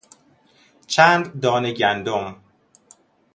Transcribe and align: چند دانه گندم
چند 0.87 1.39
دانه 1.41 1.71
گندم 1.73 2.35